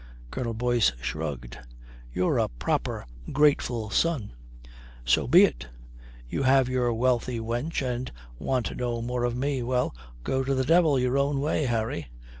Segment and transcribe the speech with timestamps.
[0.31, 1.59] Colonel Boyce shrugged.
[2.11, 4.33] "You're a proper grateful son.
[5.05, 5.67] So be it.
[6.27, 9.61] You have your wealthy wench and want no more of me.
[9.61, 9.93] Well,
[10.23, 12.07] go to the devil your own way, Harry."